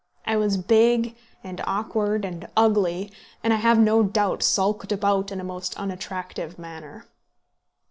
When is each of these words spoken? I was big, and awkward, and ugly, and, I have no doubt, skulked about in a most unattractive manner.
I 0.25 0.35
was 0.35 0.57
big, 0.57 1.15
and 1.43 1.61
awkward, 1.67 2.25
and 2.25 2.47
ugly, 2.57 3.11
and, 3.43 3.53
I 3.53 3.57
have 3.57 3.77
no 3.77 4.01
doubt, 4.01 4.41
skulked 4.41 4.91
about 4.91 5.31
in 5.31 5.39
a 5.39 5.43
most 5.43 5.77
unattractive 5.77 6.57
manner. 6.57 7.05